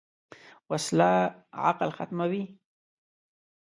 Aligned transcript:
وسله 0.69 1.11
عقل 1.53 1.89
ختموي 1.93 2.57